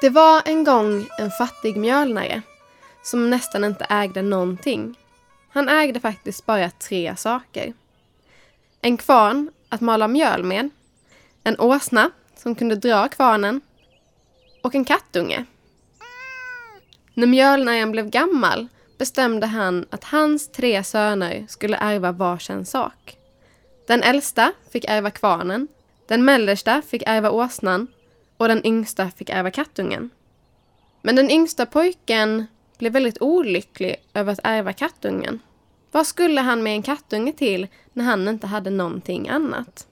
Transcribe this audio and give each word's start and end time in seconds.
Det 0.00 0.10
var 0.10 0.42
en 0.44 0.64
gång 0.64 1.06
en 1.18 1.30
fattig 1.30 1.76
mjölnare 1.76 2.42
som 3.02 3.30
nästan 3.30 3.64
inte 3.64 3.86
ägde 3.90 4.22
någonting. 4.22 4.98
Han 5.50 5.68
ägde 5.68 6.00
faktiskt 6.00 6.46
bara 6.46 6.70
tre 6.70 7.16
saker. 7.16 7.72
En 8.80 8.96
kvarn 8.96 9.50
att 9.68 9.80
mala 9.80 10.08
mjöl 10.08 10.44
med, 10.44 10.70
en 11.44 11.60
åsna 11.60 12.10
som 12.36 12.54
kunde 12.54 12.76
dra 12.76 13.08
kvarnen 13.08 13.60
och 14.62 14.74
en 14.74 14.84
kattunge. 14.84 15.44
När 17.14 17.26
mjölnaren 17.26 17.92
blev 17.92 18.10
gammal 18.10 18.68
bestämde 18.98 19.46
han 19.46 19.86
att 19.90 20.04
hans 20.04 20.52
tre 20.52 20.84
söner 20.84 21.46
skulle 21.48 21.76
ärva 21.76 22.12
varsin 22.12 22.66
sak. 22.66 23.16
Den 23.86 24.02
äldsta 24.02 24.52
fick 24.72 24.84
ärva 24.84 25.10
kvarnen, 25.10 25.68
den 26.06 26.24
mellersta 26.24 26.82
fick 26.82 27.02
ärva 27.06 27.30
åsnan 27.30 27.86
och 28.38 28.48
den 28.48 28.66
yngsta 28.66 29.10
fick 29.10 29.30
ärva 29.30 29.50
kattungen. 29.50 30.10
Men 31.02 31.16
den 31.16 31.30
yngsta 31.30 31.66
pojken 31.66 32.46
blev 32.78 32.92
väldigt 32.92 33.22
olycklig 33.22 33.96
över 34.14 34.32
att 34.32 34.40
ärva 34.44 34.72
kattungen. 34.72 35.40
Vad 35.92 36.06
skulle 36.06 36.40
han 36.40 36.62
med 36.62 36.72
en 36.72 36.82
kattunge 36.82 37.32
till 37.32 37.66
när 37.92 38.04
han 38.04 38.28
inte 38.28 38.46
hade 38.46 38.70
någonting 38.70 39.28
annat? 39.28 39.86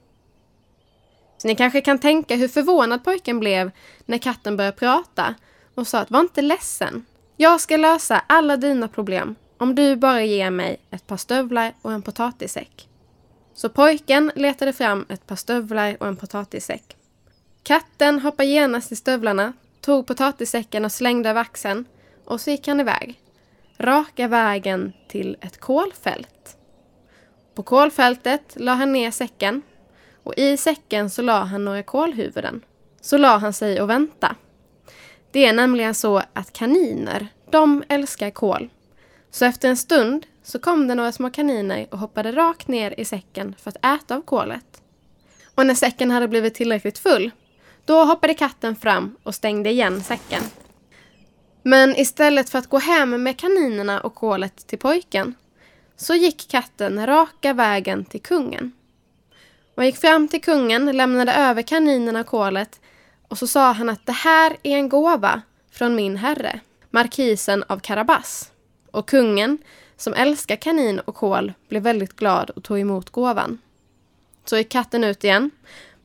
Så 1.38 1.48
ni 1.48 1.56
kanske 1.56 1.80
kan 1.80 1.98
tänka 1.98 2.36
hur 2.36 2.48
förvånad 2.48 3.04
pojken 3.04 3.40
blev 3.40 3.70
när 4.04 4.18
katten 4.18 4.56
började 4.56 4.76
prata 4.76 5.34
och 5.74 5.86
sa 5.86 5.98
att 5.98 6.10
var 6.10 6.20
inte 6.20 6.42
ledsen. 6.42 7.06
Jag 7.36 7.60
ska 7.60 7.76
lösa 7.76 8.22
alla 8.26 8.56
dina 8.56 8.88
problem 8.88 9.34
om 9.58 9.74
du 9.74 9.96
bara 9.96 10.22
ger 10.22 10.50
mig 10.50 10.76
ett 10.90 11.06
par 11.06 11.16
stövlar 11.16 11.72
och 11.82 11.92
en 11.92 12.02
potatissäck. 12.02 12.88
Så 13.54 13.68
pojken 13.68 14.32
letade 14.34 14.72
fram 14.72 15.06
ett 15.08 15.26
par 15.26 15.36
stövlar 15.36 15.96
och 16.00 16.06
en 16.06 16.16
potatissäck. 16.16 16.95
Katten 17.66 18.20
hoppade 18.20 18.48
genast 18.48 18.92
i 18.92 18.96
stövlarna, 18.96 19.52
tog 19.80 20.06
potatissäcken 20.06 20.84
och 20.84 20.92
slängde 20.92 21.30
över 21.30 21.40
axeln 21.40 21.84
och 22.24 22.40
så 22.40 22.50
gick 22.50 22.68
han 22.68 22.80
iväg. 22.80 23.20
Raka 23.78 24.28
vägen 24.28 24.92
till 25.08 25.36
ett 25.40 25.60
kolfält. 25.60 26.56
På 27.54 27.62
kolfältet 27.62 28.56
la 28.56 28.74
han 28.74 28.92
ner 28.92 29.10
säcken 29.10 29.62
och 30.22 30.34
i 30.36 30.56
säcken 30.56 31.10
så 31.10 31.22
la 31.22 31.44
han 31.44 31.64
några 31.64 31.82
kolhuvuden. 31.82 32.64
Så 33.00 33.18
la 33.18 33.36
han 33.36 33.52
sig 33.52 33.82
och 33.82 33.90
vänta. 33.90 34.36
Det 35.30 35.46
är 35.46 35.52
nämligen 35.52 35.94
så 35.94 36.22
att 36.32 36.52
kaniner, 36.52 37.28
de 37.50 37.84
älskar 37.88 38.30
kol. 38.30 38.68
Så 39.30 39.44
efter 39.44 39.68
en 39.68 39.76
stund 39.76 40.26
så 40.42 40.58
kom 40.58 40.88
det 40.88 40.94
några 40.94 41.12
små 41.12 41.30
kaniner 41.30 41.86
och 41.90 41.98
hoppade 41.98 42.32
rakt 42.32 42.68
ner 42.68 43.00
i 43.00 43.04
säcken 43.04 43.54
för 43.58 43.70
att 43.70 44.02
äta 44.02 44.16
av 44.16 44.20
kolet. 44.20 44.82
Och 45.54 45.66
när 45.66 45.74
säcken 45.74 46.10
hade 46.10 46.28
blivit 46.28 46.54
tillräckligt 46.54 46.98
full, 46.98 47.32
då 47.86 48.04
hoppade 48.04 48.34
katten 48.34 48.76
fram 48.76 49.16
och 49.22 49.34
stängde 49.34 49.70
igen 49.70 50.02
säcken. 50.02 50.42
Men 51.62 51.96
istället 51.96 52.50
för 52.50 52.58
att 52.58 52.68
gå 52.68 52.78
hem 52.78 53.22
med 53.22 53.38
kaninerna 53.38 54.00
och 54.00 54.14
kolet 54.14 54.66
till 54.66 54.78
pojken 54.78 55.34
så 55.96 56.14
gick 56.14 56.48
katten 56.50 57.06
raka 57.06 57.52
vägen 57.52 58.04
till 58.04 58.22
kungen. 58.22 58.72
Hon 59.74 59.86
gick 59.86 59.96
fram 59.96 60.28
till 60.28 60.42
kungen, 60.42 60.96
lämnade 60.96 61.32
över 61.32 61.62
kaninerna 61.62 62.20
och 62.20 62.26
kolet 62.26 62.80
och 63.28 63.38
så 63.38 63.46
sa 63.46 63.72
han 63.72 63.88
att 63.88 64.06
det 64.06 64.12
här 64.12 64.56
är 64.62 64.76
en 64.76 64.88
gåva 64.88 65.42
från 65.70 65.94
min 65.94 66.16
herre, 66.16 66.60
markisen 66.90 67.64
av 67.68 67.78
Karabas. 67.78 68.52
Och 68.90 69.08
kungen, 69.08 69.58
som 69.96 70.14
älskar 70.14 70.56
kanin 70.56 70.98
och 71.00 71.14
kol, 71.14 71.52
blev 71.68 71.82
väldigt 71.82 72.16
glad 72.16 72.50
och 72.50 72.64
tog 72.64 72.78
emot 72.78 73.10
gåvan. 73.10 73.58
Så 74.44 74.56
gick 74.56 74.68
katten 74.68 75.04
ut 75.04 75.24
igen, 75.24 75.50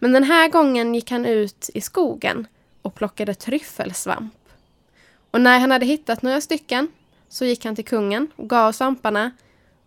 men 0.03 0.11
den 0.11 0.23
här 0.23 0.49
gången 0.49 0.95
gick 0.95 1.11
han 1.11 1.25
ut 1.25 1.69
i 1.73 1.81
skogen 1.81 2.47
och 2.81 2.95
plockade 2.95 3.33
tryffelsvamp. 3.33 4.33
Och 5.31 5.41
när 5.41 5.59
han 5.59 5.71
hade 5.71 5.85
hittat 5.85 6.21
några 6.21 6.41
stycken 6.41 6.87
så 7.29 7.45
gick 7.45 7.65
han 7.65 7.75
till 7.75 7.85
kungen 7.85 8.31
och 8.35 8.49
gav 8.49 8.71
svamparna 8.71 9.31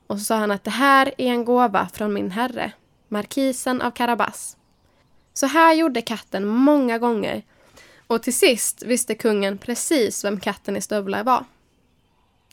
och 0.07 0.19
så 0.19 0.25
sa 0.25 0.37
han 0.37 0.51
att 0.51 0.65
det 0.65 0.71
här 0.71 1.15
är 1.19 1.27
en 1.27 1.45
gåva 1.45 1.89
från 1.93 2.13
min 2.13 2.31
herre, 2.31 2.73
markisen 3.09 3.83
av 3.83 3.91
Karabas. 3.91 4.57
Så 5.33 5.47
här 5.47 5.75
gjorde 5.75 6.03
katten 6.03 6.47
många 6.47 6.99
gånger 6.99 7.43
och 8.07 8.23
till 8.23 8.35
sist 8.35 8.83
visste 8.83 9.15
kungen 9.15 9.59
precis 9.59 10.25
vem 10.25 10.41
katten 10.41 10.77
i 10.77 10.81
stövlar 10.81 11.25
var. 11.25 11.45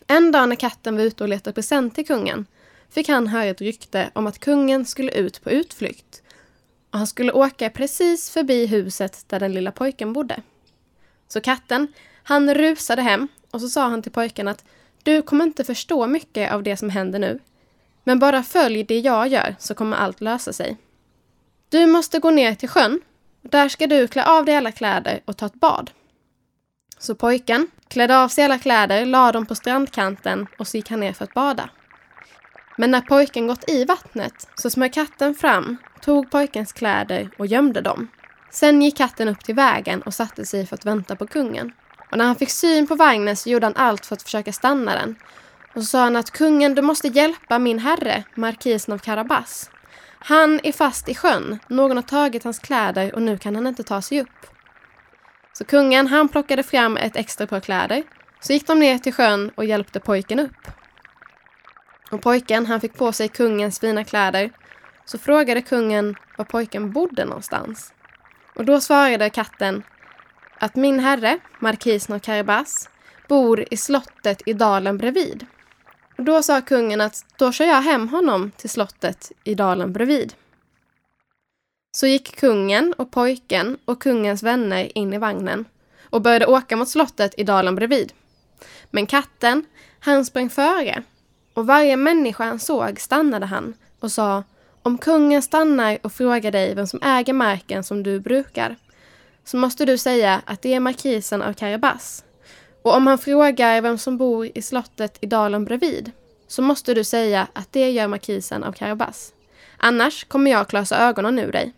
En 0.08 0.32
dag 0.32 0.50
när 0.50 0.56
katten 0.56 0.96
var 0.96 1.04
ute 1.04 1.24
och 1.24 1.30
letade 1.30 1.54
present 1.54 1.96
till 1.96 2.08
kungen 2.08 2.46
fick 2.90 3.10
han 3.10 3.28
höra 3.28 3.46
ett 3.46 3.62
rykte 3.62 4.12
om 4.14 4.28
att 4.28 4.40
kungen 4.40 4.86
skulle 4.86 5.12
ut 5.12 5.44
på 5.44 5.52
utflykt 5.52 6.21
och 6.92 6.98
han 6.98 7.08
skulle 7.08 7.32
åka 7.32 7.70
precis 7.70 8.30
förbi 8.30 8.66
huset 8.66 9.24
där 9.28 9.40
den 9.40 9.54
lilla 9.54 9.72
pojken 9.72 10.14
bodde. 10.14 10.42
Så 11.28 11.42
katten, 11.42 11.88
han 12.24 12.54
rusade 12.54 13.02
hem 13.02 13.28
och 13.52 13.62
så 13.62 13.70
sa 13.70 13.88
han 13.88 14.02
till 14.02 14.12
pojken 14.12 14.48
att 14.48 14.66
du 15.04 15.22
kommer 15.22 15.46
inte 15.46 15.64
förstå 15.64 16.08
mycket 16.08 16.52
av 16.52 16.64
det 16.64 16.78
som 16.78 16.90
händer 16.90 17.20
nu. 17.20 17.40
Men 18.04 18.20
bara 18.20 18.44
följ 18.44 18.84
det 18.84 19.00
jag 19.00 19.28
gör 19.28 19.56
så 19.60 19.76
kommer 19.76 19.98
allt 19.98 20.22
lösa 20.22 20.54
sig. 20.54 20.78
Du 21.70 21.86
måste 21.86 22.20
gå 22.20 22.32
ner 22.32 22.56
till 22.56 22.70
sjön. 22.70 23.02
Där 23.42 23.70
ska 23.70 23.88
du 23.88 24.08
klä 24.08 24.26
av 24.26 24.46
dig 24.46 24.56
alla 24.56 24.72
kläder 24.72 25.22
och 25.26 25.38
ta 25.38 25.46
ett 25.46 25.54
bad. 25.54 25.92
Så 27.00 27.16
pojken 27.16 27.68
klädde 27.88 28.18
av 28.18 28.28
sig 28.28 28.44
alla 28.46 28.60
kläder, 28.60 29.06
la 29.06 29.32
dem 29.32 29.46
på 29.46 29.56
strandkanten 29.56 30.48
och 30.58 30.68
så 30.68 30.78
gick 30.78 30.90
han 30.90 31.00
ner 31.00 31.14
för 31.14 31.24
att 31.24 31.34
bada. 31.34 31.70
Men 32.78 32.92
när 32.92 33.02
pojken 33.02 33.48
gått 33.48 33.70
i 33.70 33.86
vattnet 33.86 34.48
så 34.56 34.70
smög 34.70 34.94
katten 34.94 35.36
fram, 35.36 35.78
tog 36.02 36.32
pojkens 36.32 36.74
kläder 36.74 37.30
och 37.38 37.46
gömde 37.46 37.82
dem. 37.82 38.08
Sen 38.52 38.82
gick 38.82 38.98
katten 38.98 39.28
upp 39.28 39.44
till 39.44 39.56
vägen 39.56 40.02
och 40.02 40.14
satte 40.14 40.46
sig 40.46 40.66
för 40.66 40.76
att 40.76 40.86
vänta 40.86 41.16
på 41.16 41.28
kungen. 41.28 41.72
Och 42.12 42.18
när 42.18 42.26
han 42.26 42.36
fick 42.36 42.50
syn 42.50 42.88
på 42.88 42.96
vagnen 42.96 43.38
så 43.38 43.50
gjorde 43.50 43.66
han 43.66 43.76
allt 43.76 44.06
för 44.06 44.16
att 44.16 44.24
försöka 44.24 44.54
stanna 44.54 44.96
den. 44.96 45.16
Och 45.76 45.82
så 45.82 45.88
sa 45.88 46.04
han 46.04 46.16
att 46.16 46.32
kungen, 46.32 46.76
du 46.76 46.82
måste 46.82 47.08
hjälpa 47.08 47.60
min 47.60 47.80
herre, 47.80 48.24
markisen 48.36 48.94
av 48.94 48.98
Karabas. 48.98 49.70
Han 50.20 50.60
är 50.64 50.72
fast 50.72 51.10
i 51.10 51.16
sjön. 51.16 51.60
Någon 51.68 51.98
har 51.98 52.04
tagit 52.04 52.44
hans 52.44 52.60
kläder 52.60 53.16
och 53.16 53.22
nu 53.22 53.38
kan 53.38 53.56
han 53.56 53.68
inte 53.68 53.84
ta 53.84 54.02
sig 54.02 54.22
upp. 54.22 54.48
Så 55.54 55.64
kungen, 55.64 56.08
han 56.08 56.30
plockade 56.30 56.64
fram 56.64 56.98
ett 56.98 57.16
extra 57.16 57.48
par 57.48 57.60
kläder. 57.60 58.04
Så 58.40 58.54
gick 58.54 58.68
de 58.68 58.80
ner 58.80 58.98
till 58.98 59.14
sjön 59.14 59.52
och 59.56 59.66
hjälpte 59.66 60.00
pojken 60.00 60.40
upp. 60.40 60.68
Och 62.12 62.22
pojken, 62.22 62.66
han 62.66 62.82
fick 62.82 62.94
på 62.94 63.12
sig 63.12 63.28
kungens 63.30 63.80
fina 63.80 64.04
kläder. 64.04 64.50
Så 65.06 65.18
frågade 65.18 65.62
kungen 65.62 66.16
var 66.38 66.46
pojken 66.46 66.92
bodde 66.92 67.26
någonstans. 67.26 67.94
Och 68.56 68.66
då 68.66 68.82
svarade 68.82 69.30
katten 69.30 69.84
att 70.60 70.76
min 70.76 71.00
herre, 71.00 71.40
markisen 71.60 72.16
av 72.16 72.20
Karibas, 72.20 72.90
bor 73.28 73.66
i 73.72 73.78
slottet 73.78 74.42
i 74.46 74.54
dalen 74.54 74.98
bredvid. 74.98 75.46
Och 76.18 76.24
då 76.24 76.44
sa 76.44 76.62
kungen 76.62 77.02
att 77.02 77.26
då 77.38 77.52
kör 77.52 77.66
jag 77.66 77.82
hem 77.82 78.08
honom 78.08 78.52
till 78.58 78.70
slottet 78.70 79.32
i 79.44 79.56
dalen 79.56 79.94
bredvid. 79.94 80.34
Så 81.92 82.08
gick 82.08 82.40
kungen 82.40 82.94
och 82.94 83.12
pojken 83.12 83.78
och 83.86 84.02
kungens 84.02 84.44
vänner 84.44 84.98
in 84.98 85.14
i 85.14 85.18
vagnen 85.18 85.66
och 86.02 86.22
började 86.22 86.46
åka 86.46 86.76
mot 86.76 86.90
slottet 86.90 87.34
i 87.38 87.44
dalen 87.44 87.76
bredvid. 87.76 88.14
Men 88.90 89.06
katten, 89.06 89.66
han 90.00 90.26
sprang 90.26 90.50
före 90.50 91.04
och 91.54 91.68
varje 91.68 91.98
människa 91.98 92.44
han 92.44 92.60
såg 92.60 93.00
stannade 93.00 93.46
han 93.46 93.74
och 94.00 94.12
sa 94.12 94.44
om 94.84 94.98
kungen 94.98 95.42
stannar 95.42 95.98
och 96.02 96.14
frågar 96.14 96.52
dig 96.52 96.76
vem 96.76 96.88
som 96.88 97.02
äger 97.04 97.34
marken 97.34 97.84
som 97.84 98.04
du 98.04 98.20
brukar 98.20 98.76
så 99.44 99.58
måste 99.58 99.86
du 99.86 99.98
säga 99.98 100.42
att 100.46 100.62
det 100.62 100.74
är 100.74 100.80
markisen 100.80 101.42
av 101.42 101.54
Karabas. 101.54 102.24
Och 102.82 102.96
om 102.96 103.08
han 103.08 103.18
frågar 103.18 103.82
vem 103.82 103.98
som 103.98 104.18
bor 104.18 104.50
i 104.54 104.62
slottet 104.62 105.18
i 105.22 105.26
dalen 105.26 105.66
bredvid 105.66 106.12
så 106.48 106.62
måste 106.62 106.94
du 106.94 107.04
säga 107.04 107.48
att 107.54 107.72
det 107.72 107.92
gör 107.92 108.08
markisen 108.08 108.64
av 108.64 108.72
Karabas. 108.72 109.34
Annars 109.78 110.24
kommer 110.24 110.52
jag 110.52 110.68
klösa 110.68 110.98
ögonen 110.98 111.40
ur 111.40 111.52
dig. 111.52 111.74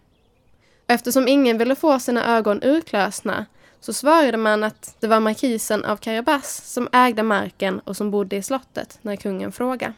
Eftersom 0.87 1.27
ingen 1.27 1.57
ville 1.57 1.75
få 1.75 1.99
sina 1.99 2.37
ögon 2.37 2.63
urklösna 2.63 3.45
så 3.83 3.93
svarade 3.93 4.37
man 4.37 4.63
att 4.63 4.95
det 4.99 5.07
var 5.07 5.19
markisen 5.19 5.85
av 5.85 5.97
Karabas 5.97 6.73
som 6.73 6.89
ägde 6.91 7.23
marken 7.23 7.79
och 7.79 7.97
som 7.97 8.11
bodde 8.11 8.35
i 8.35 8.43
slottet 8.43 8.99
när 9.01 9.15
kungen 9.15 9.51
frågade. 9.51 9.93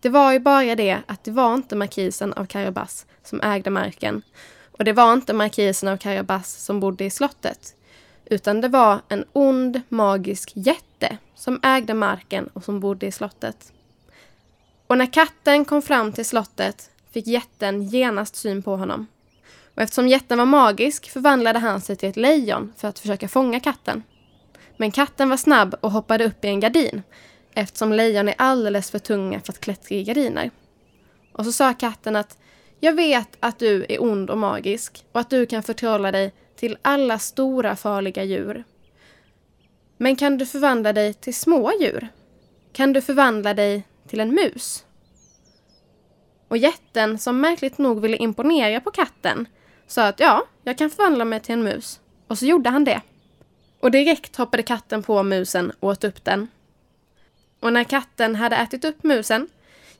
Det 0.00 0.08
var 0.08 0.32
ju 0.32 0.38
bara 0.38 0.74
det 0.74 0.98
att 1.06 1.24
det 1.24 1.30
var 1.30 1.54
inte 1.54 1.76
markisen 1.76 2.32
av 2.32 2.46
Karabas 2.46 3.06
som 3.24 3.40
ägde 3.40 3.70
marken 3.70 4.22
och 4.72 4.84
det 4.84 4.92
var 4.92 5.12
inte 5.12 5.32
markisen 5.32 5.88
av 5.88 5.96
Karabas 5.96 6.52
som 6.52 6.80
bodde 6.80 7.04
i 7.04 7.10
slottet 7.10 7.74
utan 8.24 8.60
det 8.60 8.68
var 8.68 9.00
en 9.08 9.24
ond 9.32 9.80
magisk 9.88 10.52
jätte 10.54 11.18
som 11.34 11.60
ägde 11.62 11.94
marken 11.94 12.46
och 12.46 12.64
som 12.64 12.80
bodde 12.80 13.06
i 13.06 13.12
slottet. 13.12 13.72
Och 14.86 14.98
när 14.98 15.12
katten 15.12 15.64
kom 15.64 15.82
fram 15.82 16.12
till 16.12 16.26
slottet 16.26 16.90
fick 17.10 17.26
jätten 17.26 17.82
genast 17.82 18.36
syn 18.36 18.62
på 18.62 18.76
honom. 18.76 19.06
Och 19.80 19.84
eftersom 19.84 20.08
jätten 20.08 20.38
var 20.38 20.46
magisk 20.46 21.10
förvandlade 21.10 21.58
han 21.58 21.80
sig 21.80 21.96
till 21.96 22.08
ett 22.08 22.16
lejon 22.16 22.72
för 22.76 22.88
att 22.88 22.98
försöka 22.98 23.28
fånga 23.28 23.60
katten. 23.60 24.02
Men 24.76 24.90
katten 24.90 25.28
var 25.28 25.36
snabb 25.36 25.74
och 25.80 25.90
hoppade 25.90 26.24
upp 26.24 26.44
i 26.44 26.48
en 26.48 26.60
gardin 26.60 27.02
eftersom 27.54 27.92
lejon 27.92 28.28
är 28.28 28.34
alldeles 28.38 28.90
för 28.90 28.98
tunga 28.98 29.40
för 29.40 29.52
att 29.52 29.60
klättra 29.60 29.96
i 29.96 30.04
gardiner. 30.04 30.50
Och 31.32 31.44
så 31.44 31.52
sa 31.52 31.74
katten 31.74 32.16
att 32.16 32.38
jag 32.80 32.92
vet 32.92 33.36
att 33.40 33.58
du 33.58 33.86
är 33.88 34.02
ond 34.02 34.30
och 34.30 34.38
magisk 34.38 35.04
och 35.12 35.20
att 35.20 35.30
du 35.30 35.46
kan 35.46 35.62
förtrolla 35.62 36.12
dig 36.12 36.32
till 36.56 36.78
alla 36.82 37.18
stora 37.18 37.76
farliga 37.76 38.24
djur. 38.24 38.64
Men 39.96 40.16
kan 40.16 40.38
du 40.38 40.46
förvandla 40.46 40.92
dig 40.92 41.14
till 41.14 41.34
små 41.34 41.72
djur? 41.80 42.08
Kan 42.72 42.92
du 42.92 43.00
förvandla 43.00 43.54
dig 43.54 43.86
till 44.08 44.20
en 44.20 44.34
mus? 44.34 44.84
Och 46.48 46.56
jätten, 46.56 47.18
som 47.18 47.40
märkligt 47.40 47.78
nog 47.78 48.00
ville 48.00 48.16
imponera 48.16 48.80
på 48.80 48.90
katten, 48.90 49.46
sa 49.90 50.06
att 50.06 50.20
ja, 50.20 50.46
jag 50.62 50.78
kan 50.78 50.90
förvandla 50.90 51.24
mig 51.24 51.40
till 51.40 51.52
en 51.52 51.62
mus. 51.62 52.00
Och 52.26 52.38
så 52.38 52.46
gjorde 52.46 52.70
han 52.70 52.84
det. 52.84 53.00
Och 53.80 53.90
direkt 53.90 54.36
hoppade 54.36 54.62
katten 54.62 55.02
på 55.02 55.22
musen 55.22 55.72
och 55.80 55.88
åt 55.88 56.04
upp 56.04 56.24
den. 56.24 56.48
Och 57.60 57.72
när 57.72 57.84
katten 57.84 58.36
hade 58.36 58.56
ätit 58.56 58.84
upp 58.84 59.02
musen 59.02 59.48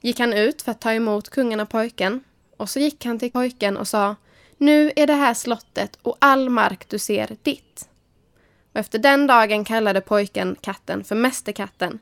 gick 0.00 0.20
han 0.20 0.32
ut 0.32 0.62
för 0.62 0.72
att 0.72 0.80
ta 0.80 0.92
emot 0.92 1.28
kungen 1.28 1.60
och 1.60 1.68
pojken. 1.68 2.24
Och 2.56 2.70
så 2.70 2.80
gick 2.80 3.04
han 3.04 3.18
till 3.18 3.30
pojken 3.30 3.76
och 3.76 3.88
sa 3.88 4.16
Nu 4.56 4.92
är 4.96 5.06
det 5.06 5.14
här 5.14 5.34
slottet 5.34 5.98
och 6.02 6.16
all 6.18 6.50
mark 6.50 6.88
du 6.88 6.98
ser 6.98 7.36
ditt. 7.42 7.88
Och 8.72 8.80
efter 8.80 8.98
den 8.98 9.26
dagen 9.26 9.64
kallade 9.64 10.00
pojken 10.00 10.56
katten 10.60 11.04
för 11.04 11.14
Mästerkatten 11.14 11.98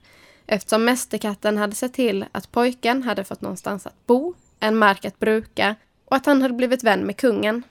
eftersom 0.46 0.85
Mästerkatten 0.85 1.56
hade 1.56 1.75
sett 1.75 1.93
till 1.93 2.25
att 2.32 2.52
pojken 2.52 3.02
hade 3.02 3.25
fått 3.25 3.40
någonstans 3.40 3.87
att 3.87 4.06
bo, 4.06 4.35
en 4.61 4.76
mark 4.76 5.05
att 5.05 5.19
bruka 5.19 5.75
och 6.05 6.17
att 6.17 6.26
han 6.26 6.43
hade 6.43 6.55
blivit 6.55 6.85
vän 6.85 7.00
med 7.00 7.17
kungen. 7.17 7.62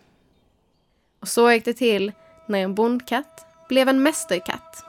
Och 1.28 1.32
så 1.32 1.52
gick 1.52 1.66
det 1.66 1.74
till 1.74 2.12
när 2.46 2.60
en 2.60 2.76
bondkatt 2.76 3.46
blev 3.70 3.90
en 3.90 4.04
mästerkatt. 4.04 4.87